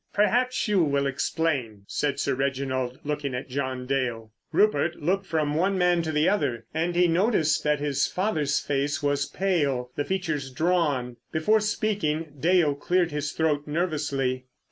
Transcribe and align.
"Perhaps 0.15 0.67
you 0.67 0.81
will 0.83 1.05
explain," 1.05 1.83
said 1.85 2.19
Sir 2.19 2.33
Reginald, 2.33 2.97
looking 3.03 3.35
at 3.35 3.47
John 3.49 3.85
Dale. 3.85 4.31
Rupert 4.51 4.95
looked 4.99 5.27
from 5.27 5.53
one 5.53 5.77
man 5.77 6.01
to 6.01 6.11
the 6.11 6.27
other, 6.27 6.65
and 6.73 6.95
he 6.95 7.07
noticed 7.07 7.63
that 7.65 7.79
his 7.79 8.07
father's 8.07 8.59
face 8.59 9.03
was 9.03 9.27
pale, 9.27 9.91
the 9.95 10.03
features 10.03 10.49
drawn. 10.49 11.17
Before 11.31 11.59
speaking 11.59 12.33
Dale 12.39 12.73
cleared 12.73 13.11
his 13.11 13.33
throat 13.33 13.67
nervously. 13.67 14.45